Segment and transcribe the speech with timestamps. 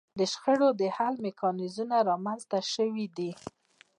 [0.19, 3.31] د شخړو د حل میکانیزمونه رامنځته شوي دي